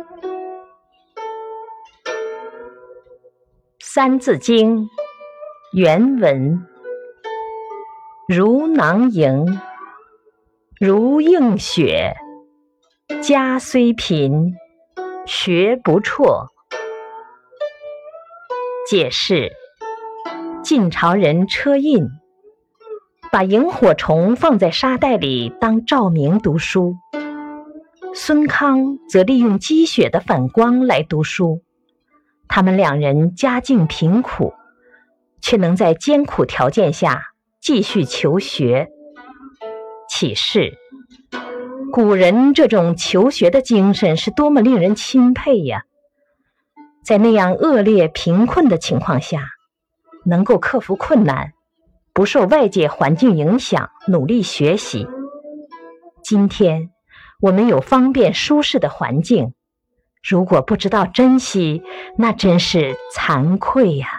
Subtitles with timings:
[3.80, 4.84] 《三字经》
[5.74, 6.66] 原文：
[8.26, 9.60] 如囊萤，
[10.78, 12.14] 如映雪。
[13.20, 14.54] 家虽贫，
[15.26, 16.46] 学不辍。
[18.88, 19.52] 解释：
[20.62, 22.08] 晋朝人车胤
[23.30, 26.96] 把萤火虫放在沙袋里当照明读书，
[28.12, 31.62] 孙康则利用积雪的反光来读书。
[32.48, 34.52] 他们两人家境贫苦，
[35.40, 37.22] 却能在艰苦条件下
[37.60, 38.88] 继续求学。
[40.08, 40.76] 启示：
[41.92, 45.84] 古人这种求学的精神是多么令人钦佩呀！
[47.04, 49.44] 在那样恶劣贫困的情况下，
[50.24, 51.52] 能够克服困难，
[52.12, 55.06] 不受外界环境影响，努力学习。
[56.24, 56.90] 今天
[57.40, 59.54] 我们有方便舒适的环境。
[60.22, 61.82] 如果不知道珍惜，
[62.18, 64.10] 那真是惭愧呀。